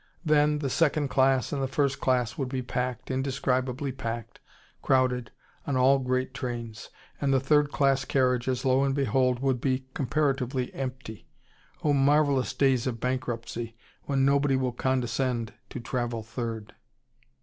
[0.25, 4.39] Then, the second class and the first class would be packed, indescribably packed,
[4.81, 5.29] crowded,
[5.67, 6.89] on all great trains:
[7.21, 11.27] and the third class carriages, lo and behold, would be comparatively empty.
[11.83, 16.73] Oh, marvellous days of bankruptcy, when nobody will condescend to travel third!